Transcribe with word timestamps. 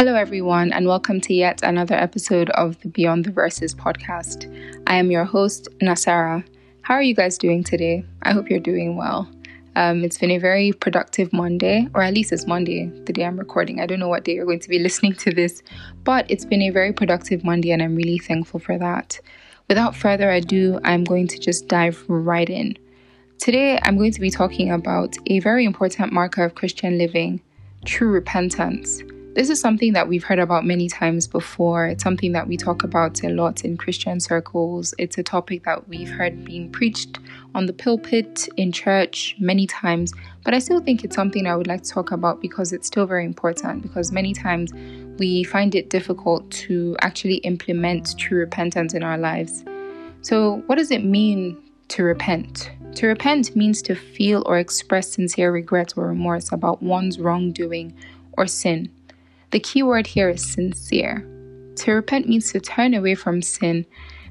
Hello, 0.00 0.14
everyone, 0.14 0.72
and 0.72 0.86
welcome 0.86 1.20
to 1.20 1.34
yet 1.34 1.62
another 1.62 1.94
episode 1.94 2.48
of 2.52 2.80
the 2.80 2.88
Beyond 2.88 3.26
the 3.26 3.30
Verses 3.30 3.74
podcast. 3.74 4.50
I 4.86 4.94
am 4.94 5.10
your 5.10 5.26
host, 5.26 5.68
Nasara. 5.82 6.42
How 6.80 6.94
are 6.94 7.02
you 7.02 7.14
guys 7.14 7.36
doing 7.36 7.62
today? 7.62 8.06
I 8.22 8.32
hope 8.32 8.48
you're 8.48 8.60
doing 8.60 8.96
well. 8.96 9.30
Um, 9.76 10.02
it's 10.02 10.16
been 10.16 10.30
a 10.30 10.38
very 10.38 10.72
productive 10.72 11.34
Monday, 11.34 11.86
or 11.92 12.00
at 12.00 12.14
least 12.14 12.32
it's 12.32 12.46
Monday, 12.46 12.86
the 13.04 13.12
day 13.12 13.26
I'm 13.26 13.38
recording. 13.38 13.78
I 13.78 13.84
don't 13.84 14.00
know 14.00 14.08
what 14.08 14.24
day 14.24 14.36
you're 14.36 14.46
going 14.46 14.60
to 14.60 14.70
be 14.70 14.78
listening 14.86 15.12
to 15.16 15.32
this, 15.34 15.62
but 16.02 16.24
it's 16.30 16.46
been 16.46 16.62
a 16.62 16.70
very 16.70 16.94
productive 16.94 17.44
Monday, 17.44 17.70
and 17.70 17.82
I'm 17.82 17.94
really 17.94 18.16
thankful 18.16 18.58
for 18.58 18.78
that. 18.78 19.20
Without 19.68 19.94
further 19.94 20.30
ado, 20.30 20.80
I'm 20.82 21.04
going 21.04 21.26
to 21.26 21.38
just 21.38 21.68
dive 21.68 22.02
right 22.08 22.48
in. 22.48 22.78
Today, 23.36 23.78
I'm 23.82 23.98
going 23.98 24.12
to 24.12 24.20
be 24.22 24.30
talking 24.30 24.70
about 24.70 25.14
a 25.26 25.40
very 25.40 25.66
important 25.66 26.10
marker 26.10 26.42
of 26.42 26.54
Christian 26.54 26.96
living 26.96 27.42
true 27.84 28.10
repentance. 28.10 29.02
This 29.32 29.48
is 29.48 29.60
something 29.60 29.92
that 29.92 30.08
we've 30.08 30.24
heard 30.24 30.40
about 30.40 30.66
many 30.66 30.88
times 30.88 31.28
before. 31.28 31.86
It's 31.86 32.02
something 32.02 32.32
that 32.32 32.48
we 32.48 32.56
talk 32.56 32.82
about 32.82 33.22
a 33.22 33.28
lot 33.28 33.64
in 33.64 33.76
Christian 33.76 34.18
circles. 34.18 34.92
It's 34.98 35.18
a 35.18 35.22
topic 35.22 35.62
that 35.64 35.88
we've 35.88 36.10
heard 36.10 36.44
being 36.44 36.68
preached 36.72 37.20
on 37.54 37.66
the 37.66 37.72
pulpit 37.72 38.48
in 38.56 38.72
church 38.72 39.36
many 39.38 39.68
times, 39.68 40.12
but 40.44 40.52
I 40.52 40.58
still 40.58 40.80
think 40.80 41.04
it's 41.04 41.14
something 41.14 41.46
I 41.46 41.54
would 41.54 41.68
like 41.68 41.84
to 41.84 41.90
talk 41.90 42.10
about 42.10 42.40
because 42.40 42.72
it's 42.72 42.88
still 42.88 43.06
very 43.06 43.24
important. 43.24 43.82
Because 43.82 44.10
many 44.10 44.32
times 44.32 44.72
we 45.18 45.44
find 45.44 45.76
it 45.76 45.90
difficult 45.90 46.50
to 46.66 46.96
actually 47.00 47.36
implement 47.36 48.18
true 48.18 48.40
repentance 48.40 48.94
in 48.94 49.04
our 49.04 49.16
lives. 49.16 49.64
So, 50.22 50.64
what 50.66 50.74
does 50.74 50.90
it 50.90 51.04
mean 51.04 51.56
to 51.88 52.02
repent? 52.02 52.72
To 52.96 53.06
repent 53.06 53.54
means 53.54 53.80
to 53.82 53.94
feel 53.94 54.42
or 54.44 54.58
express 54.58 55.12
sincere 55.12 55.52
regret 55.52 55.92
or 55.96 56.08
remorse 56.08 56.50
about 56.50 56.82
one's 56.82 57.20
wrongdoing 57.20 57.94
or 58.32 58.48
sin. 58.48 58.90
The 59.50 59.58
key 59.58 59.82
word 59.82 60.06
here 60.06 60.28
is 60.28 60.46
sincere. 60.46 61.26
To 61.78 61.92
repent 61.92 62.28
means 62.28 62.52
to 62.52 62.60
turn 62.60 62.94
away 62.94 63.16
from 63.16 63.42
sin. 63.42 63.84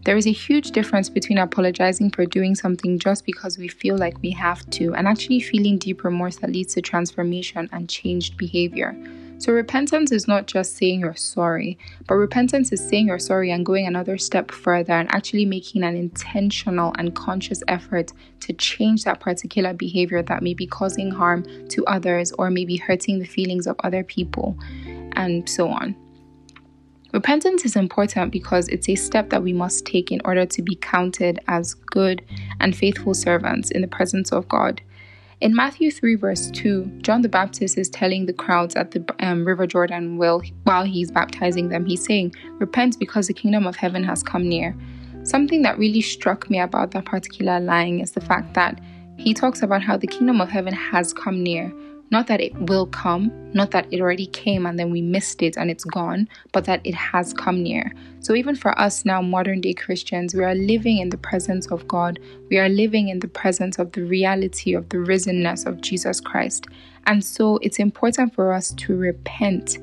There 0.05 0.16
is 0.16 0.25
a 0.25 0.31
huge 0.31 0.71
difference 0.71 1.09
between 1.09 1.38
apologizing 1.38 2.11
for 2.11 2.25
doing 2.25 2.55
something 2.55 2.97
just 2.97 3.25
because 3.25 3.57
we 3.57 3.67
feel 3.67 3.97
like 3.97 4.21
we 4.21 4.31
have 4.31 4.69
to 4.69 4.94
and 4.94 5.09
actually 5.09 5.41
feeling 5.41 5.77
deep 5.77 6.05
remorse 6.05 6.38
that 6.38 6.52
leads 6.52 6.73
to 6.75 6.81
transformation 6.81 7.67
and 7.73 7.89
changed 7.89 8.38
behavior. 8.38 8.95
So, 9.39 9.53
repentance 9.53 10.11
is 10.11 10.27
not 10.27 10.47
just 10.47 10.75
saying 10.75 10.99
you're 10.99 11.16
sorry, 11.16 11.77
but 12.07 12.16
repentance 12.16 12.73
is 12.73 12.85
saying 12.85 13.07
you're 13.07 13.19
sorry 13.19 13.51
and 13.51 13.66
going 13.66 13.88
another 13.88 14.17
step 14.17 14.51
further 14.51 14.91
and 14.91 15.13
actually 15.13 15.45
making 15.45 15.83
an 15.83 15.95
intentional 15.95 16.94
and 16.97 17.16
conscious 17.16 17.63
effort 17.69 18.11
to 18.41 18.53
change 18.53 19.05
that 19.05 19.22
particular 19.22 19.73
behavior 19.73 20.22
that 20.23 20.44
may 20.44 20.53
be 20.53 20.67
causing 20.67 21.09
harm 21.09 21.45
to 21.69 21.85
others 21.85 22.33
or 22.33 22.49
maybe 22.49 22.75
hurting 22.75 23.19
the 23.19 23.25
feelings 23.25 23.66
of 23.66 23.77
other 23.81 24.03
people 24.03 24.57
and 25.15 25.47
so 25.49 25.69
on. 25.69 25.95
Repentance 27.11 27.65
is 27.65 27.75
important 27.75 28.31
because 28.31 28.67
it's 28.67 28.88
a 28.88 28.95
step 28.95 29.31
that 29.31 29.41
we 29.41 29.51
must 29.51 29.85
take 29.85 30.11
in 30.11 30.21
order 30.25 30.45
to 30.45 30.61
be 30.61 30.75
counted 30.75 31.39
as 31.47 31.73
good 31.73 32.23
and 32.59 32.75
faithful 32.75 33.16
servants 33.16 33.71
in 33.71 33.81
the 33.81 33.88
presence 33.88 34.31
of 34.31 34.47
God. 34.47 34.81
In 35.41 35.55
Matthew 35.55 35.89
3, 35.89 36.16
verse 36.16 36.51
2, 36.51 36.99
John 37.01 37.21
the 37.21 37.29
Baptist 37.29 37.77
is 37.77 37.89
telling 37.89 38.25
the 38.25 38.33
crowds 38.33 38.75
at 38.75 38.91
the 38.91 39.03
um, 39.21 39.45
River 39.45 39.66
Jordan 39.66 40.17
while, 40.17 40.43
while 40.66 40.83
he's 40.83 41.09
baptizing 41.09 41.69
them, 41.69 41.85
he's 41.85 42.03
saying, 42.03 42.35
Repent 42.59 42.99
because 42.99 43.27
the 43.27 43.33
kingdom 43.33 43.66
of 43.66 43.77
heaven 43.77 44.03
has 44.03 44.21
come 44.21 44.47
near. 44.47 44.75
Something 45.23 45.61
that 45.63 45.79
really 45.79 46.01
struck 46.01 46.49
me 46.49 46.59
about 46.59 46.91
that 46.91 47.05
particular 47.05 47.59
line 47.59 48.01
is 48.01 48.11
the 48.11 48.21
fact 48.21 48.53
that 48.53 48.81
he 49.17 49.33
talks 49.33 49.61
about 49.61 49.81
how 49.81 49.97
the 49.97 50.07
kingdom 50.07 50.41
of 50.41 50.49
heaven 50.49 50.73
has 50.73 51.13
come 51.13 51.41
near. 51.41 51.73
Not 52.11 52.27
that 52.27 52.41
it 52.41 52.53
will 52.55 52.88
come, 52.88 53.31
not 53.53 53.71
that 53.71 53.88
it 53.91 54.02
already 54.02 54.25
came 54.27 54.65
and 54.65 54.79
then 54.79 54.89
we 54.89 55.02
missed 55.02 55.41
it 55.41 55.57
and 55.57 55.69
it's 55.69 55.83
gone, 55.83 56.27
but 56.51 56.66
that 56.66 56.81
it 56.83 56.95
has 56.95 57.33
come 57.33 57.61
near. 57.61 57.93
So, 58.21 58.35
even 58.35 58.55
for 58.55 58.77
us 58.79 59.05
now, 59.05 59.21
modern 59.21 59.61
day 59.61 59.73
Christians, 59.73 60.33
we 60.33 60.43
are 60.43 60.55
living 60.55 60.97
in 60.97 61.09
the 61.09 61.17
presence 61.17 61.67
of 61.67 61.88
God. 61.88 62.19
We 62.49 62.57
are 62.57 62.69
living 62.69 63.09
in 63.09 63.19
the 63.19 63.27
presence 63.27 63.79
of 63.79 63.91
the 63.91 64.03
reality 64.03 64.73
of 64.73 64.89
the 64.89 64.97
risenness 64.97 65.66
of 65.66 65.81
Jesus 65.81 66.19
Christ. 66.19 66.66
And 67.06 67.23
so, 67.23 67.57
it's 67.61 67.79
important 67.79 68.34
for 68.34 68.53
us 68.53 68.72
to 68.72 68.95
repent 68.95 69.78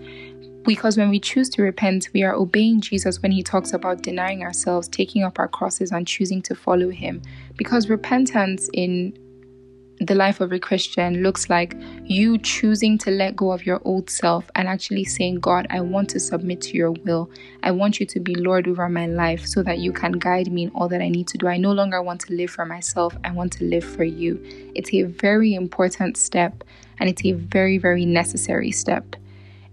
because 0.67 0.97
when 0.97 1.11
we 1.11 1.21
choose 1.21 1.49
to 1.51 1.63
repent, 1.63 2.09
we 2.13 2.25
are 2.25 2.35
obeying 2.35 2.81
Jesus 2.81 3.23
when 3.23 3.31
he 3.31 3.43
talks 3.43 3.73
about 3.73 4.03
denying 4.03 4.43
ourselves, 4.43 4.89
taking 4.89 5.23
up 5.23 5.39
our 5.39 5.47
crosses, 5.47 5.93
and 5.93 6.07
choosing 6.07 6.43
to 6.43 6.57
follow 6.57 6.91
him. 6.91 7.23
Because 7.57 7.89
repentance 7.89 8.69
in 8.73 9.17
the 10.01 10.15
life 10.15 10.41
of 10.41 10.53
a 10.53 10.59
Christian 10.59 11.23
looks 11.23 11.49
like 11.49 11.75
you 12.05 12.39
choosing 12.39 12.99
to 12.99 13.11
let 13.11 13.35
go 13.35 13.53
of 13.53 13.65
your 13.65 13.81
old 13.85 14.11
self 14.11 14.51
and 14.55 14.69
actually 14.69 15.05
saying, 15.05 15.41
God, 15.41 15.67
I 15.71 15.81
want 15.81 16.11
to 16.11 16.21
submit 16.21 16.61
to 16.63 16.77
your 16.77 16.93
will. 16.93 17.31
I 17.63 17.71
want 17.71 17.99
you 17.99 18.07
to 18.07 18.21
be 18.21 18.35
Lord 18.35 18.69
over 18.69 18.89
my 18.89 19.07
life 19.07 19.47
so 19.47 19.63
that 19.63 19.79
you 19.79 19.93
can 19.93 20.13
guide 20.13 20.53
me 20.53 20.65
in 20.65 20.71
all 20.71 20.89
that 20.89 21.01
I 21.01 21.09
need 21.09 21.29
to 21.29 21.39
do. 21.39 21.49
I 21.49 21.57
no 21.57 21.73
longer 21.73 22.03
want 22.03 22.21
to 22.23 22.35
live 22.35 22.51
for 22.51 22.67
myself, 22.67 23.17
I 23.25 23.33
want 23.33 23.53
to 23.55 23.65
live 23.65 23.85
for 23.85 24.05
you. 24.05 24.41
It's 24.75 24.93
a 24.93 25.03
very 25.03 25.55
important 25.55 26.17
step 26.17 26.63
and 26.99 27.09
it's 27.09 27.25
a 27.25 27.33
very, 27.33 27.79
very 27.79 28.05
necessary 28.05 28.73
step. 28.73 29.17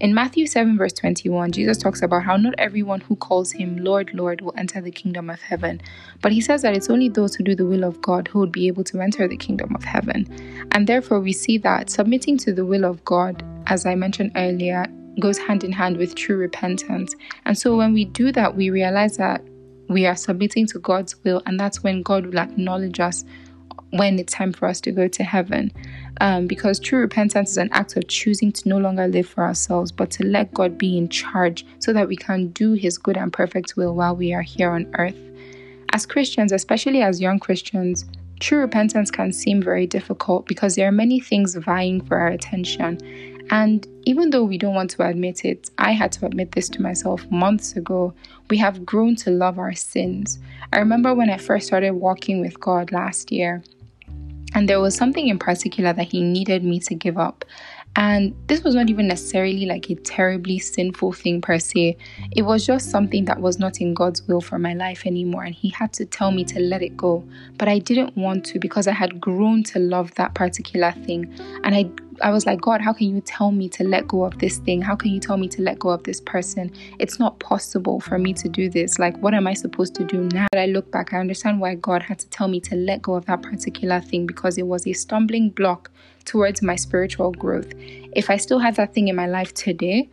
In 0.03 0.13
Matthew 0.13 0.47
7, 0.47 0.77
verse 0.77 0.91
21, 0.91 1.53
Jesus 1.53 1.77
talks 1.77 2.01
about 2.01 2.23
how 2.23 2.35
not 2.35 2.55
everyone 2.57 2.99
who 2.99 3.15
calls 3.15 3.53
him 3.53 3.77
Lord, 3.77 4.13
Lord 4.13 4.41
will 4.41 4.53
enter 4.57 4.81
the 4.81 4.91
kingdom 4.91 5.29
of 5.29 5.41
heaven, 5.41 5.79
but 6.21 6.33
he 6.33 6.41
says 6.41 6.61
that 6.63 6.75
it's 6.75 6.89
only 6.89 7.07
those 7.07 7.35
who 7.35 7.43
do 7.45 7.55
the 7.55 7.65
will 7.65 7.85
of 7.85 8.01
God 8.01 8.27
who 8.27 8.39
would 8.39 8.51
be 8.51 8.67
able 8.67 8.83
to 8.83 8.99
enter 8.99 9.29
the 9.29 9.37
kingdom 9.37 9.73
of 9.73 9.85
heaven. 9.85 10.27
And 10.73 10.87
therefore, 10.87 11.21
we 11.21 11.31
see 11.31 11.57
that 11.59 11.89
submitting 11.89 12.37
to 12.39 12.51
the 12.51 12.65
will 12.65 12.83
of 12.83 13.05
God, 13.05 13.45
as 13.67 13.85
I 13.85 13.95
mentioned 13.95 14.33
earlier, 14.35 14.87
goes 15.21 15.37
hand 15.37 15.63
in 15.63 15.71
hand 15.71 15.95
with 15.95 16.15
true 16.15 16.35
repentance. 16.35 17.15
And 17.45 17.57
so, 17.57 17.77
when 17.77 17.93
we 17.93 18.03
do 18.03 18.33
that, 18.33 18.57
we 18.57 18.71
realize 18.71 19.15
that 19.15 19.41
we 19.87 20.05
are 20.05 20.17
submitting 20.17 20.67
to 20.67 20.79
God's 20.79 21.15
will, 21.23 21.41
and 21.45 21.57
that's 21.57 21.81
when 21.81 22.01
God 22.01 22.25
will 22.25 22.39
acknowledge 22.39 22.99
us 22.99 23.23
when 23.93 24.17
it's 24.17 24.33
time 24.33 24.51
for 24.51 24.67
us 24.67 24.81
to 24.81 24.91
go 24.91 25.07
to 25.07 25.23
heaven. 25.23 25.71
Um, 26.19 26.47
because 26.47 26.79
true 26.79 26.99
repentance 26.99 27.51
is 27.51 27.57
an 27.57 27.69
act 27.71 27.95
of 27.95 28.07
choosing 28.07 28.51
to 28.53 28.69
no 28.69 28.77
longer 28.77 29.07
live 29.07 29.27
for 29.27 29.43
ourselves, 29.43 29.91
but 29.91 30.09
to 30.11 30.25
let 30.25 30.53
God 30.53 30.77
be 30.77 30.97
in 30.97 31.09
charge 31.09 31.65
so 31.79 31.93
that 31.93 32.07
we 32.07 32.15
can 32.15 32.47
do 32.49 32.73
His 32.73 32.97
good 32.97 33.17
and 33.17 33.31
perfect 33.31 33.77
will 33.77 33.93
while 33.95 34.15
we 34.15 34.33
are 34.33 34.41
here 34.41 34.71
on 34.71 34.91
earth. 34.97 35.17
As 35.91 36.07
Christians, 36.07 36.51
especially 36.51 37.03
as 37.03 37.21
young 37.21 37.39
Christians, 37.39 38.05
true 38.39 38.59
repentance 38.59 39.11
can 39.11 39.31
seem 39.31 39.61
very 39.61 39.85
difficult 39.85 40.47
because 40.47 40.75
there 40.75 40.87
are 40.87 40.91
many 40.91 41.19
things 41.19 41.53
vying 41.55 42.01
for 42.01 42.17
our 42.17 42.29
attention. 42.29 42.99
And 43.51 43.85
even 44.05 44.31
though 44.31 44.43
we 44.43 44.57
don't 44.57 44.73
want 44.73 44.89
to 44.91 45.07
admit 45.07 45.45
it, 45.45 45.69
I 45.77 45.91
had 45.91 46.11
to 46.13 46.25
admit 46.25 46.53
this 46.53 46.67
to 46.69 46.81
myself 46.81 47.29
months 47.29 47.75
ago. 47.75 48.13
We 48.49 48.57
have 48.57 48.85
grown 48.85 49.15
to 49.17 49.29
love 49.29 49.59
our 49.59 49.73
sins. 49.73 50.39
I 50.71 50.79
remember 50.79 51.13
when 51.13 51.29
I 51.29 51.37
first 51.37 51.67
started 51.67 51.91
walking 51.91 52.41
with 52.41 52.59
God 52.59 52.91
last 52.91 53.31
year, 53.31 53.63
and 54.53 54.69
there 54.69 54.79
was 54.79 54.95
something 54.95 55.27
in 55.27 55.39
particular 55.39 55.93
that 55.93 56.07
he 56.07 56.21
needed 56.21 56.63
me 56.63 56.79
to 56.81 56.95
give 56.95 57.17
up. 57.17 57.45
And 57.95 58.35
this 58.47 58.63
was 58.63 58.73
not 58.73 58.89
even 58.89 59.07
necessarily 59.07 59.67
like 59.67 59.89
a 59.89 59.95
terribly 59.95 60.57
sinful 60.57 61.13
thing 61.13 61.41
per 61.41 61.59
se. 61.59 61.97
It 62.35 62.41
was 62.41 62.65
just 62.65 62.89
something 62.89 63.25
that 63.25 63.39
was 63.39 63.59
not 63.59 63.81
in 63.81 63.93
God's 63.93 64.23
will 64.23 64.41
for 64.41 64.57
my 64.57 64.73
life 64.73 65.05
anymore. 65.05 65.43
And 65.43 65.53
He 65.53 65.69
had 65.69 65.93
to 65.93 66.05
tell 66.05 66.31
me 66.31 66.43
to 66.45 66.59
let 66.59 66.81
it 66.81 66.97
go. 66.97 67.23
But 67.57 67.67
I 67.67 67.77
didn't 67.77 68.17
want 68.17 68.45
to 68.45 68.59
because 68.59 68.87
I 68.87 68.93
had 68.93 69.21
grown 69.21 69.61
to 69.65 69.79
love 69.79 70.13
that 70.15 70.33
particular 70.33 70.91
thing. 70.91 71.31
And 71.63 71.75
I 71.75 71.83
I 72.21 72.31
was 72.31 72.45
like, 72.45 72.61
God, 72.61 72.81
how 72.81 72.93
can 72.93 73.07
you 73.13 73.21
tell 73.21 73.51
me 73.51 73.69
to 73.69 73.83
let 73.83 74.07
go 74.07 74.23
of 74.23 74.37
this 74.39 74.57
thing? 74.57 74.81
How 74.81 74.95
can 74.95 75.11
you 75.11 75.19
tell 75.19 75.37
me 75.37 75.47
to 75.49 75.61
let 75.61 75.79
go 75.79 75.89
of 75.89 76.03
this 76.03 76.21
person? 76.21 76.71
It's 76.99 77.19
not 77.19 77.39
possible 77.39 77.99
for 77.99 78.17
me 78.19 78.33
to 78.33 78.49
do 78.49 78.69
this. 78.69 78.99
Like, 78.99 79.17
what 79.17 79.33
am 79.33 79.47
I 79.47 79.53
supposed 79.53 79.95
to 79.95 80.03
do 80.03 80.23
now 80.33 80.47
that 80.51 80.61
I 80.61 80.65
look 80.67 80.91
back? 80.91 81.13
I 81.13 81.17
understand 81.17 81.59
why 81.59 81.75
God 81.75 82.03
had 82.03 82.19
to 82.19 82.29
tell 82.29 82.47
me 82.47 82.59
to 82.61 82.75
let 82.75 83.01
go 83.01 83.15
of 83.15 83.25
that 83.25 83.41
particular 83.41 84.01
thing 84.01 84.25
because 84.27 84.57
it 84.57 84.67
was 84.67 84.85
a 84.85 84.93
stumbling 84.93 85.49
block 85.49 85.91
towards 86.25 86.61
my 86.61 86.75
spiritual 86.75 87.31
growth. 87.31 87.73
If 88.15 88.29
I 88.29 88.37
still 88.37 88.59
had 88.59 88.75
that 88.75 88.93
thing 88.93 89.07
in 89.07 89.15
my 89.15 89.27
life 89.27 89.53
today, 89.53 90.09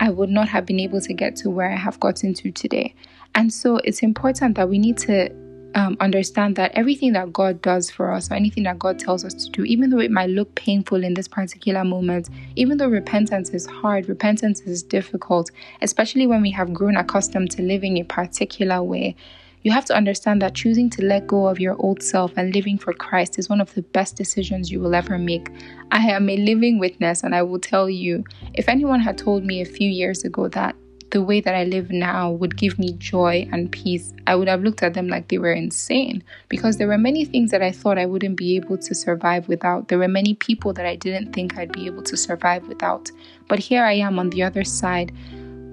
I 0.00 0.10
would 0.10 0.30
not 0.30 0.48
have 0.48 0.66
been 0.66 0.80
able 0.80 1.00
to 1.00 1.14
get 1.14 1.36
to 1.36 1.50
where 1.50 1.70
I 1.70 1.76
have 1.76 2.00
gotten 2.00 2.34
to 2.34 2.50
today. 2.50 2.94
And 3.34 3.52
so 3.52 3.78
it's 3.78 4.02
important 4.02 4.56
that 4.56 4.68
we 4.68 4.78
need 4.78 4.98
to 4.98 5.30
um, 5.74 5.96
understand 6.00 6.56
that 6.56 6.72
everything 6.74 7.12
that 7.14 7.32
God 7.32 7.60
does 7.62 7.90
for 7.90 8.12
us, 8.12 8.30
or 8.30 8.34
anything 8.34 8.64
that 8.64 8.78
God 8.78 8.98
tells 8.98 9.24
us 9.24 9.34
to 9.34 9.50
do, 9.50 9.64
even 9.64 9.90
though 9.90 9.98
it 9.98 10.10
might 10.10 10.30
look 10.30 10.54
painful 10.54 11.02
in 11.02 11.14
this 11.14 11.28
particular 11.28 11.84
moment, 11.84 12.30
even 12.56 12.78
though 12.78 12.88
repentance 12.88 13.50
is 13.50 13.66
hard, 13.66 14.08
repentance 14.08 14.60
is 14.62 14.82
difficult, 14.82 15.50
especially 15.82 16.26
when 16.26 16.42
we 16.42 16.50
have 16.50 16.72
grown 16.72 16.96
accustomed 16.96 17.50
to 17.52 17.62
living 17.62 17.98
a 17.98 18.04
particular 18.04 18.82
way. 18.82 19.16
You 19.62 19.72
have 19.72 19.86
to 19.86 19.96
understand 19.96 20.42
that 20.42 20.54
choosing 20.54 20.90
to 20.90 21.02
let 21.02 21.26
go 21.26 21.46
of 21.46 21.58
your 21.58 21.74
old 21.78 22.02
self 22.02 22.32
and 22.36 22.54
living 22.54 22.76
for 22.76 22.92
Christ 22.92 23.38
is 23.38 23.48
one 23.48 23.62
of 23.62 23.72
the 23.72 23.80
best 23.80 24.14
decisions 24.14 24.70
you 24.70 24.78
will 24.78 24.94
ever 24.94 25.16
make. 25.16 25.48
I 25.90 26.00
am 26.10 26.28
a 26.28 26.36
living 26.36 26.78
witness, 26.78 27.22
and 27.22 27.34
I 27.34 27.42
will 27.42 27.58
tell 27.58 27.88
you 27.88 28.24
if 28.52 28.68
anyone 28.68 29.00
had 29.00 29.16
told 29.16 29.42
me 29.44 29.62
a 29.62 29.64
few 29.64 29.88
years 29.88 30.22
ago 30.22 30.48
that 30.48 30.76
the 31.14 31.22
way 31.22 31.40
that 31.40 31.54
I 31.54 31.62
live 31.62 31.92
now 31.92 32.32
would 32.32 32.56
give 32.56 32.76
me 32.76 32.94
joy 32.94 33.48
and 33.52 33.70
peace, 33.70 34.12
I 34.26 34.34
would 34.34 34.48
have 34.48 34.64
looked 34.64 34.82
at 34.82 34.94
them 34.94 35.06
like 35.06 35.28
they 35.28 35.38
were 35.38 35.52
insane 35.52 36.24
because 36.48 36.76
there 36.76 36.88
were 36.88 36.98
many 36.98 37.24
things 37.24 37.52
that 37.52 37.62
I 37.62 37.70
thought 37.70 37.98
I 37.98 38.04
wouldn't 38.04 38.36
be 38.36 38.56
able 38.56 38.78
to 38.78 38.94
survive 38.96 39.46
without. 39.46 39.86
There 39.86 39.98
were 39.98 40.08
many 40.08 40.34
people 40.34 40.72
that 40.72 40.86
I 40.86 40.96
didn't 40.96 41.32
think 41.32 41.56
I'd 41.56 41.70
be 41.70 41.86
able 41.86 42.02
to 42.02 42.16
survive 42.16 42.66
without. 42.66 43.12
But 43.46 43.60
here 43.60 43.84
I 43.84 43.92
am 43.92 44.18
on 44.18 44.30
the 44.30 44.42
other 44.42 44.64
side 44.64 45.12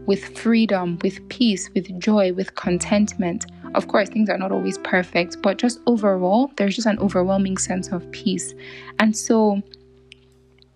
with 0.06 0.38
freedom, 0.38 1.00
with 1.02 1.28
peace, 1.30 1.72
with 1.74 2.00
joy, 2.00 2.34
with 2.34 2.54
contentment. 2.54 3.48
Of 3.74 3.88
course, 3.88 4.10
things 4.10 4.30
are 4.30 4.38
not 4.38 4.52
always 4.52 4.78
perfect, 4.78 5.42
but 5.42 5.58
just 5.58 5.80
overall, 5.88 6.52
there's 6.58 6.76
just 6.76 6.88
an 6.88 7.00
overwhelming 7.00 7.58
sense 7.58 7.88
of 7.88 8.10
peace. 8.12 8.54
And 9.00 9.18
so, 9.18 9.64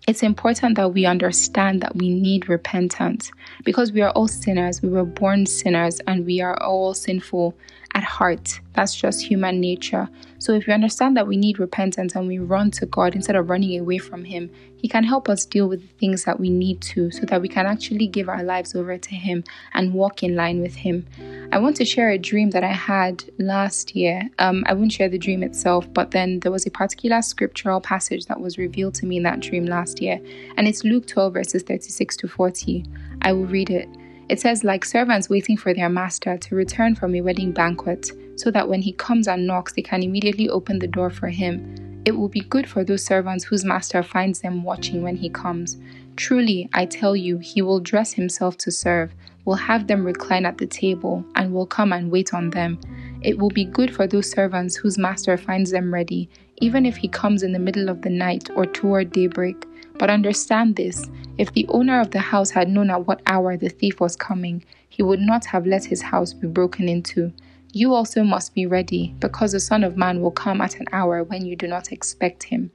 it's 0.06 0.22
important 0.22 0.76
that 0.76 0.94
we 0.94 1.04
understand 1.04 1.80
that 1.82 1.96
we 1.96 2.10
need 2.10 2.48
repentance 2.48 3.32
because 3.64 3.90
we 3.90 4.02
are 4.02 4.10
all 4.10 4.28
sinners. 4.28 4.80
We 4.80 4.88
were 4.88 5.04
born 5.04 5.46
sinners 5.46 6.00
and 6.06 6.24
we 6.24 6.40
are 6.40 6.60
all 6.62 6.94
sinful 6.94 7.56
at 7.94 8.04
heart. 8.04 8.60
That's 8.74 8.94
just 8.94 9.20
human 9.22 9.60
nature. 9.60 10.08
So, 10.46 10.52
if 10.52 10.68
we 10.68 10.72
understand 10.72 11.16
that 11.16 11.26
we 11.26 11.36
need 11.36 11.58
repentance 11.58 12.14
and 12.14 12.28
we 12.28 12.38
run 12.38 12.70
to 12.70 12.86
God 12.86 13.16
instead 13.16 13.34
of 13.34 13.50
running 13.50 13.80
away 13.80 13.98
from 13.98 14.22
Him, 14.22 14.48
He 14.76 14.86
can 14.86 15.02
help 15.02 15.28
us 15.28 15.44
deal 15.44 15.68
with 15.68 15.80
the 15.80 15.92
things 15.98 16.22
that 16.22 16.38
we 16.38 16.50
need 16.50 16.80
to 16.82 17.10
so 17.10 17.22
that 17.22 17.42
we 17.42 17.48
can 17.48 17.66
actually 17.66 18.06
give 18.06 18.28
our 18.28 18.44
lives 18.44 18.76
over 18.76 18.96
to 18.96 19.14
Him 19.16 19.42
and 19.74 19.92
walk 19.92 20.22
in 20.22 20.36
line 20.36 20.62
with 20.62 20.76
Him. 20.76 21.04
I 21.50 21.58
want 21.58 21.74
to 21.78 21.84
share 21.84 22.10
a 22.10 22.16
dream 22.16 22.50
that 22.50 22.62
I 22.62 22.70
had 22.70 23.24
last 23.40 23.96
year. 23.96 24.22
Um, 24.38 24.62
I 24.68 24.74
won't 24.74 24.92
share 24.92 25.08
the 25.08 25.18
dream 25.18 25.42
itself, 25.42 25.92
but 25.92 26.12
then 26.12 26.38
there 26.38 26.52
was 26.52 26.64
a 26.64 26.70
particular 26.70 27.22
scriptural 27.22 27.80
passage 27.80 28.26
that 28.26 28.40
was 28.40 28.56
revealed 28.56 28.94
to 28.96 29.06
me 29.06 29.16
in 29.16 29.24
that 29.24 29.40
dream 29.40 29.66
last 29.66 30.00
year, 30.00 30.20
and 30.56 30.68
it's 30.68 30.84
Luke 30.84 31.08
12, 31.08 31.32
verses 31.32 31.64
36 31.64 32.16
to 32.18 32.28
40. 32.28 32.84
I 33.22 33.32
will 33.32 33.46
read 33.46 33.70
it. 33.70 33.88
It 34.28 34.40
says, 34.40 34.64
like 34.64 34.84
servants 34.84 35.30
waiting 35.30 35.56
for 35.56 35.72
their 35.72 35.88
master 35.88 36.36
to 36.36 36.54
return 36.56 36.94
from 36.96 37.14
a 37.14 37.20
wedding 37.20 37.52
banquet, 37.52 38.10
so 38.34 38.50
that 38.50 38.68
when 38.68 38.82
he 38.82 38.92
comes 38.92 39.28
and 39.28 39.46
knocks, 39.46 39.72
they 39.72 39.82
can 39.82 40.02
immediately 40.02 40.48
open 40.48 40.78
the 40.78 40.88
door 40.88 41.10
for 41.10 41.28
him. 41.28 42.02
It 42.04 42.16
will 42.16 42.28
be 42.28 42.40
good 42.40 42.68
for 42.68 42.84
those 42.84 43.04
servants 43.04 43.44
whose 43.44 43.64
master 43.64 44.02
finds 44.02 44.40
them 44.40 44.62
watching 44.62 45.02
when 45.02 45.16
he 45.16 45.28
comes. 45.28 45.76
Truly, 46.16 46.68
I 46.72 46.86
tell 46.86 47.14
you, 47.14 47.38
he 47.38 47.62
will 47.62 47.80
dress 47.80 48.12
himself 48.12 48.56
to 48.58 48.70
serve, 48.70 49.12
will 49.44 49.54
have 49.54 49.86
them 49.86 50.04
recline 50.04 50.46
at 50.46 50.58
the 50.58 50.66
table, 50.66 51.24
and 51.34 51.52
will 51.52 51.66
come 51.66 51.92
and 51.92 52.10
wait 52.10 52.34
on 52.34 52.50
them. 52.50 52.80
It 53.22 53.38
will 53.38 53.50
be 53.50 53.64
good 53.64 53.94
for 53.94 54.06
those 54.06 54.30
servants 54.30 54.76
whose 54.76 54.98
master 54.98 55.36
finds 55.36 55.70
them 55.70 55.92
ready, 55.92 56.28
even 56.58 56.86
if 56.86 56.96
he 56.96 57.08
comes 57.08 57.42
in 57.42 57.52
the 57.52 57.58
middle 57.58 57.88
of 57.88 58.02
the 58.02 58.10
night 58.10 58.50
or 58.56 58.66
toward 58.66 59.12
daybreak. 59.12 59.64
But 59.98 60.10
understand 60.10 60.76
this 60.76 61.08
if 61.38 61.52
the 61.52 61.66
owner 61.68 62.00
of 62.00 62.10
the 62.10 62.18
house 62.18 62.50
had 62.50 62.68
known 62.68 62.90
at 62.90 63.06
what 63.06 63.22
hour 63.26 63.56
the 63.56 63.68
thief 63.68 64.00
was 64.00 64.16
coming, 64.16 64.64
he 64.88 65.02
would 65.02 65.20
not 65.20 65.44
have 65.46 65.66
let 65.66 65.84
his 65.84 66.02
house 66.02 66.32
be 66.32 66.46
broken 66.46 66.88
into. 66.88 67.32
You 67.72 67.92
also 67.92 68.22
must 68.22 68.54
be 68.54 68.64
ready, 68.66 69.14
because 69.18 69.52
the 69.52 69.60
Son 69.60 69.84
of 69.84 69.96
Man 69.96 70.22
will 70.22 70.30
come 70.30 70.60
at 70.60 70.80
an 70.80 70.86
hour 70.92 71.22
when 71.24 71.44
you 71.44 71.56
do 71.56 71.66
not 71.66 71.92
expect 71.92 72.44
him. 72.44 72.70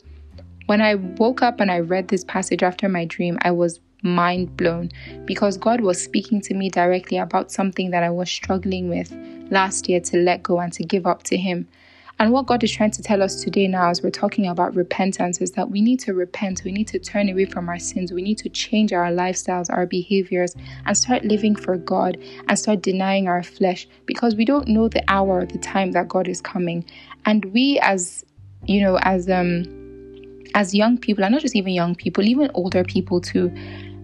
When 0.68 0.82
I 0.82 0.96
woke 0.96 1.42
up 1.42 1.60
and 1.60 1.72
I 1.72 1.80
read 1.80 2.08
this 2.08 2.24
passage 2.24 2.62
after 2.62 2.88
my 2.88 3.06
dream, 3.06 3.38
I 3.42 3.52
was 3.52 3.80
mind 4.04 4.56
blown 4.58 4.92
because 5.26 5.58
God 5.58 5.82
was 5.82 6.02
speaking 6.02 6.42
to 6.42 6.54
me 6.54 6.70
directly 6.70 7.18
about 7.18 7.52
something 7.52 7.92
that 7.92 8.04
I 8.04 8.10
was 8.10 8.30
struggling 8.30 8.90
with 8.90 9.12
last 9.52 9.90
year 9.90 10.00
to 10.00 10.18
let 10.18 10.44
go 10.44 10.60
and 10.60 10.72
to 10.74 10.84
give 10.84 11.06
up 11.06 11.24
to 11.24 11.38
Him. 11.38 11.68
And 12.22 12.32
what 12.32 12.46
God 12.46 12.64
is 12.64 12.72
trying 12.72 12.92
to 12.92 13.02
tell 13.02 13.24
us 13.24 13.42
today 13.42 13.68
now, 13.68 13.90
as 13.90 14.04
we're 14.04 14.12
talking 14.12 14.46
about 14.46 14.76
repentance, 14.76 15.42
is 15.42 15.54
that 15.54 15.72
we 15.72 15.82
need 15.82 16.00
to 16.02 16.14
repent. 16.14 16.62
We 16.64 16.72
need 16.72 16.88
to 16.90 17.00
turn 17.00 17.30
away 17.30 17.46
from 17.46 17.68
our 17.68 17.80
sins. 17.80 18.14
We 18.14 18.22
need 18.22 18.38
to 18.38 18.50
change 18.50 18.94
our 18.94 19.08
lifestyles, 19.08 19.72
our 19.72 19.88
behaviors, 19.88 20.56
and 20.86 20.96
start 20.96 21.26
living 21.26 21.56
for 21.56 21.78
God 21.78 22.20
and 22.48 22.60
start 22.60 22.84
denying 22.84 23.28
our 23.28 23.42
flesh 23.42 23.88
because 24.06 24.36
we 24.36 24.46
don't 24.46 24.68
know 24.68 24.88
the 24.88 25.04
hour 25.08 25.40
or 25.40 25.46
the 25.48 25.58
time 25.58 25.94
that 25.94 26.10
God 26.10 26.28
is 26.28 26.42
coming. 26.42 26.86
And 27.26 27.46
we, 27.46 27.80
as 27.80 28.24
you 28.68 28.82
know, 28.82 29.00
as 29.02 29.28
um, 29.28 29.64
as 30.54 30.76
young 30.76 31.00
people, 31.00 31.24
and 31.24 31.34
not 31.34 31.42
just 31.42 31.56
even 31.56 31.74
young 31.74 31.96
people, 31.96 32.24
even 32.24 32.52
older 32.54 32.84
people 32.84 33.20
too, 33.20 33.52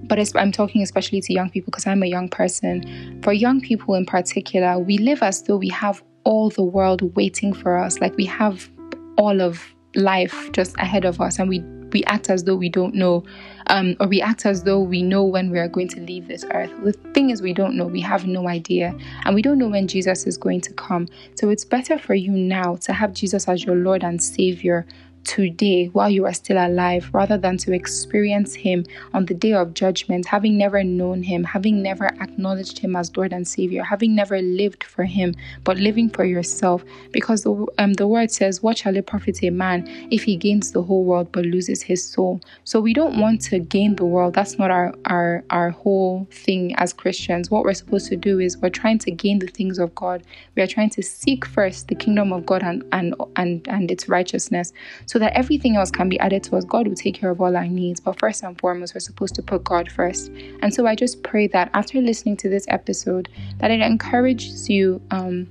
but 0.06 0.18
I'm 0.36 0.52
talking 0.52 0.81
especially 0.81 1.22
to 1.22 1.34
young 1.34 1.52
people 1.52 1.70
because 1.70 1.86
I'm 1.86 2.02
a 2.02 2.08
young 2.08 2.30
person. 2.30 3.22
For 3.22 3.31
young 3.31 3.62
people 3.62 3.94
in 3.94 4.08
particular, 4.08 4.80
we 4.80 4.98
live 4.98 5.22
as 5.22 5.44
though 5.44 5.58
we 5.58 5.70
have 5.70 6.02
all 6.27 6.50
the 6.50 6.63
world 6.63 7.15
waiting 7.15 7.53
for 7.53 7.77
us. 7.77 8.01
Like 8.01 8.15
we 8.18 8.25
have 8.25 8.69
all 9.18 9.41
of 9.41 9.63
life 9.95 10.51
just 10.51 10.75
ahead 10.77 11.06
of 11.06 11.21
us, 11.21 11.39
and 11.39 11.47
we 11.47 11.62
we 11.94 12.03
act 12.03 12.29
as 12.29 12.44
though 12.44 12.56
we 12.57 12.68
don't 12.68 12.94
know, 12.94 13.24
um, 13.68 13.95
or 14.01 14.07
we 14.07 14.21
act 14.21 14.45
as 14.45 14.63
though 14.63 14.81
we 14.81 15.01
know 15.01 15.24
when 15.24 15.50
we 15.50 15.57
are 15.57 15.69
going 15.69 15.88
to 15.88 16.01
leave 16.01 16.27
this 16.27 16.44
earth. 16.51 16.69
The 16.83 16.91
thing 17.13 17.29
is, 17.29 17.41
we 17.41 17.53
don't 17.53 17.75
know. 17.75 17.85
We 17.88 18.01
have 18.01 18.27
no 18.27 18.50
idea, 18.50 18.94
and 19.24 19.35
we 19.35 19.41
don't 19.41 19.57
know 19.57 19.69
when 19.69 19.88
Jesus 19.88 20.27
is 20.27 20.38
going 20.38 20.59
to 20.62 20.74
come. 20.74 21.07
So 21.35 21.47
it's 21.47 21.63
better 21.63 21.97
for 21.97 22.13
you 22.13 22.31
now 22.31 22.75
to 22.75 22.91
have 22.91 23.13
Jesus 23.13 23.47
as 23.47 23.63
your 23.63 23.77
Lord 23.77 24.03
and 24.03 24.21
Savior 24.21 24.85
today 25.27 25.88
while 25.88 26.09
you 26.09 26.25
are 26.25 26.33
still 26.33 26.57
alive 26.57 27.09
rather 27.13 27.38
than 27.38 27.57
to 27.57 27.74
experience 27.74 28.56
Him 28.56 28.85
on 29.13 29.25
the 29.25 29.33
day 29.33 29.53
of 29.53 29.74
judgment, 29.74 30.25
having 30.25 30.57
never 30.57 30.83
known 30.83 31.21
Him, 31.21 31.44
having 31.44 31.83
never 31.83 32.06
acknowledged 32.06 32.79
Him 32.79 32.95
as 32.95 33.15
Lord 33.15 33.33
and 33.33 33.47
Savior, 33.47 33.83
having 33.83 34.15
never 34.15 34.41
lived 34.41 34.83
for 34.83 35.03
Him, 35.03 35.35
but 35.63 35.77
living 35.77 36.09
for 36.09 36.24
yourself. 36.24 36.83
Because 37.12 37.44
the, 37.44 37.68
um, 37.77 37.94
the 37.94 38.07
word 38.07 38.31
says, 38.31 38.63
What 38.63 38.77
shall 38.77 38.95
it 38.95 39.06
profit 39.06 39.44
a 39.44 39.50
man 39.50 39.88
if 40.12 40.24
he 40.24 40.35
gains 40.35 40.71
the 40.71 40.81
whole 40.81 41.03
world 41.03 41.31
but 41.31 41.45
loses 41.45 41.81
his 41.81 42.07
soul? 42.07 42.41
So 42.63 42.79
we 42.79 42.94
don't 42.94 43.19
want 43.19 43.41
to 43.41 43.59
gain 43.59 43.95
the 43.95 44.06
world. 44.06 44.33
That's 44.33 44.57
not 44.57 44.71
our, 44.71 44.94
our, 45.06 45.44
our 45.50 45.71
whole 45.71 46.27
thing 46.31 46.75
as 46.75 46.94
Christians. 46.94 47.51
What 47.51 47.63
we're 47.63 47.74
supposed 47.74 48.07
to 48.07 48.15
do 48.15 48.39
is 48.39 48.57
we're 48.57 48.69
trying 48.69 49.00
to 49.00 49.12
gain 49.12 49.39
the 49.39 49.47
things 49.47 49.77
of 49.77 49.94
God. 49.95 50.24
We 50.56 50.62
are 50.62 50.68
trying 50.68 50.89
to 50.91 51.03
seek 51.03 51.45
first 51.45 51.88
the 51.88 51.95
kingdom 51.95 52.31
of 52.31 52.45
God 52.45 52.63
and, 52.63 52.83
and, 52.91 53.13
and, 53.35 53.68
and 53.68 53.91
its 53.91 54.07
righteousness. 54.07 54.71
So 55.06 55.17
so 55.18 55.19
that 55.22 55.34
everything 55.34 55.75
else 55.75 55.90
can 55.90 56.10
be 56.10 56.19
added 56.19 56.44
to 56.44 56.56
us. 56.56 56.64
God 56.64 56.88
will 56.88 56.94
take 56.94 57.16
care 57.16 57.31
of 57.31 57.42
all 57.42 57.58
our 57.58 57.66
needs, 57.66 58.00
but 58.00 58.19
first 58.19 58.44
and 58.44 58.56
foremost, 58.60 58.94
we're 58.94 59.00
supposed 59.00 59.34
to 59.34 59.42
put 59.42 59.64
God 59.64 59.92
first. 59.92 60.30
And 60.62 60.72
so 60.72 60.86
I 60.86 60.94
just 60.94 61.24
pray 61.24 61.48
that 61.48 61.72
after 61.74 62.00
listening 62.00 62.38
to 62.38 62.50
this 62.50 62.68
episode, 62.69 63.28
that 63.58 63.72
it 63.72 63.80
encourages 63.80 64.69
you. 64.69 65.02
Um, 65.10 65.48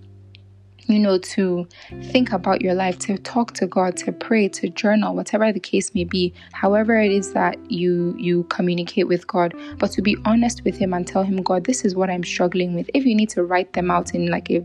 you 0.89 1.01
know, 1.01 1.19
to 1.19 1.67
think 2.05 2.31
about 2.31 2.63
your 2.63 2.75
life, 2.75 2.97
to 3.01 3.19
talk 3.19 3.55
to 3.55 3.67
God, 3.67 3.97
to 3.97 4.13
pray, 4.13 4.49
to 4.51 4.69
journal, 4.69 5.17
whatever 5.17 5.53
the 5.53 5.59
case 5.59 5.93
may 5.97 6.05
be, 6.05 6.33
however 6.53 6.97
it 7.01 7.11
is 7.11 7.33
that 7.33 7.59
you 7.69 8.15
you 8.17 8.45
communicate 8.45 9.09
with 9.09 9.27
God, 9.27 9.53
but 9.79 9.91
to 9.91 10.01
be 10.01 10.17
honest 10.25 10.63
with 10.63 10.77
him 10.77 10.95
and 10.95 11.05
tell 11.05 11.25
him, 11.25 11.43
God, 11.43 11.65
this 11.65 11.85
is 11.85 11.97
what 11.97 12.09
I'm 12.09 12.23
struggling 12.23 12.73
with. 12.73 12.89
If 12.95 13.05
you 13.05 13.17
need 13.17 13.31
to 13.31 13.43
write 13.43 13.73
them 13.73 13.91
out 13.91 14.15
in 14.15 14.31
like 14.31 14.49
a 14.49 14.65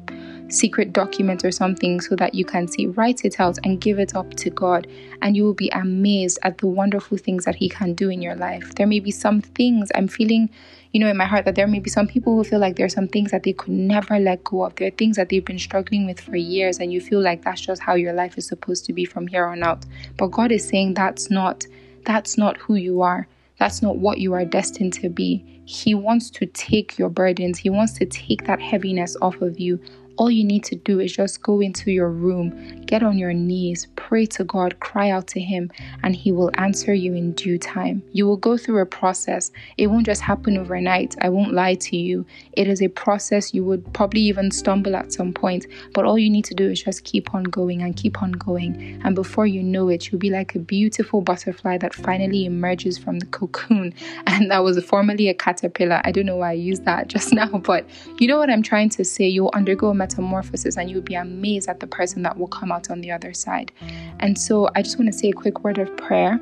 secret 0.52 0.94
document 0.94 1.44
or 1.44 1.52
something 1.52 2.02
so 2.02 2.16
that 2.16 2.34
you 2.34 2.46
can 2.46 2.68
see, 2.68 2.88
write 2.88 3.24
it 3.26 3.40
out 3.40 3.58
and 3.64 3.82
give 3.82 4.00
it 4.00 4.16
up 4.16 4.34
to 4.36 4.50
God. 4.50 4.88
And 5.22 5.36
you 5.36 5.44
will 5.44 5.54
be 5.54 5.70
amazed 5.70 6.40
at 6.44 6.58
the 6.58 6.68
wonderful 6.68 7.18
things 7.18 7.46
that 7.46 7.56
He 7.56 7.70
can 7.70 7.94
do 7.94 8.10
in 8.10 8.22
your 8.22 8.36
life. 8.36 8.76
There 8.76 8.88
may 8.88 9.00
be 9.00 9.12
some 9.12 9.42
things 9.42 9.92
I'm 9.96 10.08
feeling, 10.08 10.50
you 10.92 11.00
know, 11.00 11.08
in 11.08 11.18
my 11.18 11.26
heart 11.26 11.46
that 11.46 11.56
there 11.56 11.68
may 11.68 11.80
be 11.80 11.90
some 11.90 12.08
people 12.08 12.36
who 12.36 12.44
feel 12.44 12.60
like 12.60 12.76
there 12.76 12.86
are 12.86 12.90
some 12.90 13.08
things 13.08 13.32
that 13.32 13.44
they 13.44 13.54
could 13.54 13.74
never 13.74 14.20
let 14.20 14.44
go 14.44 14.64
of. 14.64 14.76
There 14.76 14.88
are 14.88 14.92
things 14.92 15.18
that 15.18 15.30
they've 15.30 15.46
been 15.46 15.60
struggling 15.60 16.06
with 16.06 16.20
for 16.20 16.36
years, 16.36 16.80
and 16.80 16.92
you 16.92 17.02
feel 17.02 17.22
like 17.22 17.44
that's 17.44 17.62
just 17.62 17.82
how 17.82 17.96
your 17.96 18.14
life 18.14 18.38
is 18.38 18.48
supposed 18.48 18.86
to 18.86 18.94
be 18.94 19.06
from 19.06 19.28
here 19.28 19.46
on 19.46 19.64
out. 19.64 19.86
But 20.18 20.28
God 20.28 20.52
is 20.52 20.68
saying 20.68 20.96
that's 20.96 21.30
not 21.30 21.66
that's 22.06 22.38
not 22.38 22.58
who 22.58 22.76
you 22.76 23.02
are. 23.02 23.28
That's 23.60 23.84
not 23.84 23.98
what 23.98 24.18
you 24.18 24.34
are 24.34 24.44
destined 24.44 24.94
to 24.94 25.10
be. 25.10 25.62
He 25.66 25.94
wants 25.94 26.32
to 26.32 26.48
take 26.48 26.98
your 26.98 27.10
burdens. 27.10 27.60
He 27.60 27.70
wants 27.70 27.94
to 28.00 28.06
take 28.06 28.46
that 28.46 28.60
heaviness 28.60 29.16
off 29.22 29.40
of 29.42 29.60
you 29.60 29.80
all 30.22 30.30
you 30.30 30.44
need 30.44 30.64
to 30.64 30.76
do 30.76 31.00
is 31.00 31.12
just 31.12 31.42
go 31.42 31.62
into 31.62 31.90
your 31.90 32.12
room, 32.12 32.84
get 32.86 33.02
on 33.02 33.18
your 33.18 33.34
knees, 33.34 33.88
pray 33.96 34.24
to 34.28 34.44
God, 34.44 34.80
cry 34.80 35.10
out 35.10 35.26
to 35.26 35.40
Him, 35.40 35.72
and 36.04 36.16
He 36.16 36.32
will 36.32 36.52
answer 36.60 36.94
you 36.94 37.16
in 37.16 37.32
due 37.32 37.58
time. 37.58 38.04
You 38.14 38.28
will 38.28 38.38
go 38.38 38.56
through 38.56 38.82
a 38.84 38.86
process. 38.86 39.52
It 39.80 39.88
won't 39.88 40.06
just 40.06 40.22
happen 40.22 40.60
overnight. 40.60 41.16
I 41.22 41.30
won't 41.30 41.54
lie 41.54 41.74
to 41.74 41.98
you. 41.98 42.24
It 42.54 42.68
is 42.68 42.84
a 42.84 42.88
process. 42.90 43.52
You 43.52 43.64
would 43.66 43.92
probably 43.94 44.22
even 44.22 44.52
stumble 44.52 44.96
at 44.96 45.12
some 45.12 45.34
point, 45.34 45.66
but 45.96 46.06
all 46.06 46.20
you 46.20 46.30
need 46.30 46.46
to 46.46 46.54
do 46.54 46.70
is 46.70 46.84
just 46.84 47.04
keep 47.04 47.34
on 47.34 47.46
going 47.46 47.82
and 47.82 47.96
keep 47.96 48.22
on 48.22 48.34
going. 48.34 49.02
And 49.04 49.16
before 49.16 49.48
you 49.48 49.64
know 49.64 49.90
it, 49.90 50.12
you'll 50.12 50.20
be 50.20 50.30
like 50.30 50.54
a 50.54 50.60
beautiful 50.60 51.22
butterfly 51.22 51.80
that 51.80 51.96
finally 51.96 52.46
emerges 52.46 52.96
from 53.00 53.18
the 53.18 53.26
cocoon. 53.26 53.96
And 54.28 54.52
that 54.52 54.64
was 54.64 54.82
formerly 54.84 55.30
a 55.30 55.34
caterpillar. 55.34 56.00
I 56.04 56.12
don't 56.12 56.26
know 56.26 56.38
why 56.38 56.50
I 56.50 56.54
used 56.54 56.86
that 56.86 57.08
just 57.16 57.34
now, 57.34 57.48
but 57.48 57.86
you 58.20 58.28
know 58.28 58.38
what 58.38 58.52
I'm 58.52 58.62
trying 58.62 58.90
to 58.90 59.04
say. 59.04 59.28
You'll 59.28 59.52
undergo 59.54 59.88
a 59.88 59.94
metamorphosis 60.12 60.78
and 60.78 60.90
you'll 60.90 61.02
be 61.02 61.16
amazed 61.16 61.70
at 61.70 61.80
the 61.80 61.88
person 61.88 62.24
that 62.24 62.38
will 62.38 62.48
come 62.48 62.72
out 62.72 62.90
on 62.90 63.02
the 63.02 63.12
other 63.12 63.34
side. 63.34 63.72
And 64.20 64.38
so 64.38 64.70
I 64.76 64.82
just 64.82 64.98
want 65.00 65.12
to 65.12 65.18
say 65.18 65.30
a 65.30 65.34
quick 65.34 65.64
word 65.64 65.78
of 65.78 65.96
prayer 65.98 66.40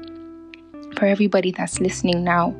for 0.97 1.05
everybody 1.05 1.51
that's 1.51 1.79
listening 1.79 2.23
now. 2.23 2.55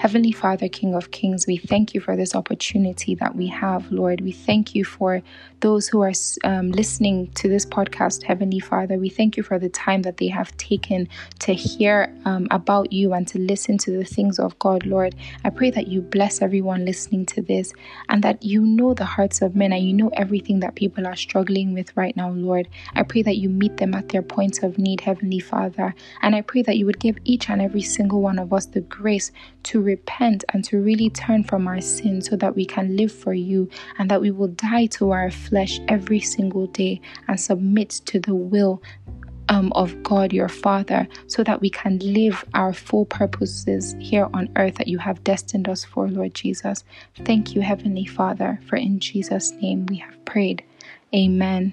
Heavenly 0.00 0.32
Father, 0.32 0.66
King 0.66 0.94
of 0.94 1.10
Kings, 1.10 1.46
we 1.46 1.58
thank 1.58 1.92
you 1.92 2.00
for 2.00 2.16
this 2.16 2.34
opportunity 2.34 3.14
that 3.16 3.36
we 3.36 3.46
have, 3.48 3.92
Lord. 3.92 4.22
We 4.22 4.32
thank 4.32 4.74
you 4.74 4.82
for 4.82 5.22
those 5.60 5.88
who 5.88 6.00
are 6.00 6.12
um, 6.42 6.70
listening 6.70 7.30
to 7.32 7.50
this 7.50 7.66
podcast, 7.66 8.22
Heavenly 8.22 8.60
Father. 8.60 8.96
We 8.96 9.10
thank 9.10 9.36
you 9.36 9.42
for 9.42 9.58
the 9.58 9.68
time 9.68 10.00
that 10.02 10.16
they 10.16 10.28
have 10.28 10.56
taken 10.56 11.06
to 11.40 11.52
hear 11.52 12.10
um, 12.24 12.48
about 12.50 12.94
you 12.94 13.12
and 13.12 13.28
to 13.28 13.38
listen 13.38 13.76
to 13.76 13.90
the 13.90 14.06
things 14.06 14.38
of 14.38 14.58
God, 14.58 14.86
Lord. 14.86 15.14
I 15.44 15.50
pray 15.50 15.70
that 15.70 15.88
you 15.88 16.00
bless 16.00 16.40
everyone 16.40 16.86
listening 16.86 17.26
to 17.26 17.42
this 17.42 17.74
and 18.08 18.24
that 18.24 18.42
you 18.42 18.62
know 18.62 18.94
the 18.94 19.04
hearts 19.04 19.42
of 19.42 19.54
men 19.54 19.70
and 19.70 19.84
you 19.84 19.92
know 19.92 20.08
everything 20.14 20.60
that 20.60 20.76
people 20.76 21.06
are 21.06 21.14
struggling 21.14 21.74
with 21.74 21.94
right 21.94 22.16
now, 22.16 22.30
Lord. 22.30 22.68
I 22.94 23.02
pray 23.02 23.20
that 23.20 23.36
you 23.36 23.50
meet 23.50 23.76
them 23.76 23.92
at 23.92 24.08
their 24.08 24.22
points 24.22 24.62
of 24.62 24.78
need, 24.78 25.02
Heavenly 25.02 25.40
Father. 25.40 25.94
And 26.22 26.34
I 26.34 26.40
pray 26.40 26.62
that 26.62 26.78
you 26.78 26.86
would 26.86 27.00
give 27.00 27.18
each 27.26 27.50
and 27.50 27.60
every 27.60 27.82
single 27.82 28.22
one 28.22 28.38
of 28.38 28.54
us 28.54 28.64
the 28.64 28.80
grace 28.80 29.30
to 29.64 29.89
repent 29.90 30.44
and 30.50 30.64
to 30.64 30.80
really 30.80 31.10
turn 31.10 31.44
from 31.44 31.66
our 31.66 31.80
sin 31.80 32.22
so 32.22 32.36
that 32.36 32.54
we 32.54 32.64
can 32.64 32.96
live 32.96 33.12
for 33.12 33.34
you 33.34 33.68
and 33.98 34.10
that 34.10 34.20
we 34.20 34.30
will 34.30 34.48
die 34.48 34.86
to 34.86 35.10
our 35.10 35.30
flesh 35.30 35.80
every 35.88 36.20
single 36.20 36.66
day 36.68 37.00
and 37.28 37.40
submit 37.40 37.90
to 38.06 38.20
the 38.20 38.34
will 38.34 38.82
um, 39.50 39.72
of 39.74 40.00
God 40.02 40.32
your 40.32 40.48
Father 40.48 41.08
so 41.26 41.42
that 41.42 41.60
we 41.60 41.70
can 41.70 41.98
live 41.98 42.44
our 42.54 42.72
full 42.72 43.04
purposes 43.04 43.96
here 43.98 44.28
on 44.32 44.48
earth 44.56 44.76
that 44.76 44.88
you 44.88 44.98
have 44.98 45.22
destined 45.24 45.68
us 45.68 45.84
for, 45.84 46.08
Lord 46.08 46.34
Jesus. 46.34 46.84
Thank 47.24 47.54
you, 47.54 47.60
Heavenly 47.60 48.06
Father, 48.06 48.60
for 48.66 48.76
in 48.76 49.00
Jesus' 49.00 49.50
name 49.60 49.86
we 49.86 49.96
have 49.96 50.24
prayed. 50.24 50.62
Amen. 51.12 51.72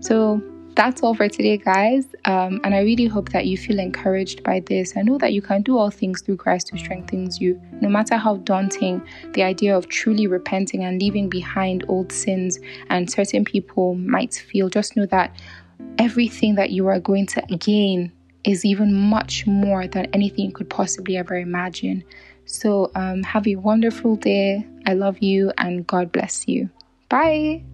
So, 0.00 0.42
that's 0.80 1.02
all 1.02 1.14
for 1.14 1.28
today, 1.28 1.58
guys. 1.58 2.06
Um, 2.24 2.58
and 2.64 2.74
I 2.74 2.80
really 2.80 3.04
hope 3.04 3.28
that 3.32 3.44
you 3.44 3.58
feel 3.58 3.78
encouraged 3.78 4.42
by 4.42 4.60
this. 4.60 4.96
I 4.96 5.02
know 5.02 5.18
that 5.18 5.34
you 5.34 5.42
can 5.42 5.60
do 5.60 5.76
all 5.76 5.90
things 5.90 6.22
through 6.22 6.38
Christ 6.38 6.70
who 6.70 6.78
strengthens 6.78 7.38
you. 7.38 7.60
No 7.82 7.90
matter 7.90 8.16
how 8.16 8.38
daunting 8.38 9.06
the 9.34 9.42
idea 9.42 9.76
of 9.76 9.88
truly 9.88 10.26
repenting 10.26 10.82
and 10.82 10.98
leaving 10.98 11.28
behind 11.28 11.84
old 11.88 12.10
sins 12.10 12.58
and 12.88 13.10
certain 13.10 13.44
people 13.44 13.94
might 13.94 14.32
feel, 14.32 14.70
just 14.70 14.96
know 14.96 15.04
that 15.04 15.38
everything 15.98 16.54
that 16.54 16.70
you 16.70 16.86
are 16.86 16.98
going 16.98 17.26
to 17.26 17.42
gain 17.58 18.10
is 18.44 18.64
even 18.64 18.94
much 18.94 19.46
more 19.46 19.86
than 19.86 20.06
anything 20.14 20.46
you 20.46 20.52
could 20.52 20.70
possibly 20.70 21.18
ever 21.18 21.36
imagine. 21.36 22.02
So, 22.46 22.90
um, 22.94 23.22
have 23.24 23.46
a 23.46 23.56
wonderful 23.56 24.16
day. 24.16 24.66
I 24.86 24.94
love 24.94 25.18
you 25.18 25.52
and 25.58 25.86
God 25.86 26.10
bless 26.10 26.48
you. 26.48 26.70
Bye. 27.10 27.64